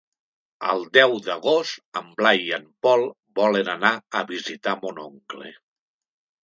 [0.71, 3.07] El deu d'agost en Blai i en Pol
[3.43, 3.93] volen anar
[4.23, 5.55] a visitar mon oncle.